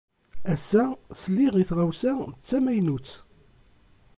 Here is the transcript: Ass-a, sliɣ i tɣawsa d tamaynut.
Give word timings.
Ass-a, 0.53 0.83
sliɣ 1.21 1.53
i 1.57 1.63
tɣawsa 1.69 2.13
d 2.37 2.41
tamaynut. 2.47 3.09